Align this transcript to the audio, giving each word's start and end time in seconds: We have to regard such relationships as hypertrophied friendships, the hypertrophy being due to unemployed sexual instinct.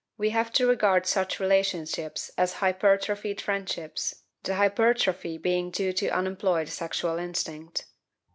We 0.17 0.31
have 0.31 0.51
to 0.53 0.65
regard 0.65 1.05
such 1.05 1.39
relationships 1.39 2.31
as 2.35 2.53
hypertrophied 2.55 3.39
friendships, 3.39 4.23
the 4.41 4.55
hypertrophy 4.55 5.37
being 5.37 5.69
due 5.69 5.93
to 5.93 6.09
unemployed 6.09 6.69
sexual 6.69 7.19
instinct. 7.19 7.85